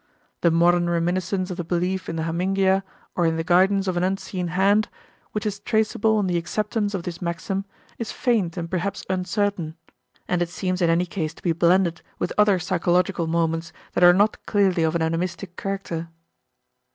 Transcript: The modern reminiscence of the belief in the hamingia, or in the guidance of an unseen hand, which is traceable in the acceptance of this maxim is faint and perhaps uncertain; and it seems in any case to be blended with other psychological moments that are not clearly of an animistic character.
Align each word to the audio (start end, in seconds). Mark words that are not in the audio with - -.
The 0.41 0.49
modern 0.49 0.89
reminiscence 0.89 1.51
of 1.51 1.57
the 1.57 1.63
belief 1.63 2.09
in 2.09 2.15
the 2.15 2.23
hamingia, 2.23 2.81
or 3.15 3.27
in 3.27 3.37
the 3.37 3.43
guidance 3.43 3.87
of 3.87 3.97
an 3.97 4.03
unseen 4.03 4.47
hand, 4.47 4.89
which 5.31 5.45
is 5.45 5.59
traceable 5.59 6.19
in 6.19 6.25
the 6.25 6.39
acceptance 6.39 6.95
of 6.95 7.03
this 7.03 7.21
maxim 7.21 7.65
is 7.99 8.11
faint 8.11 8.57
and 8.57 8.67
perhaps 8.67 9.05
uncertain; 9.11 9.75
and 10.27 10.41
it 10.41 10.49
seems 10.49 10.81
in 10.81 10.89
any 10.89 11.05
case 11.05 11.35
to 11.35 11.43
be 11.43 11.51
blended 11.51 12.01
with 12.17 12.33
other 12.35 12.57
psychological 12.57 13.27
moments 13.27 13.71
that 13.93 14.03
are 14.03 14.11
not 14.11 14.43
clearly 14.47 14.81
of 14.81 14.95
an 14.95 15.03
animistic 15.03 15.55
character. 15.55 16.09